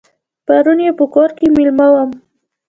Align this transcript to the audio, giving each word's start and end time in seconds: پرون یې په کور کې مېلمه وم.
پرون 0.45 0.79
یې 0.85 0.91
په 0.99 1.05
کور 1.13 1.29
کې 1.37 1.45
مېلمه 1.55 1.87
وم. 1.93 2.09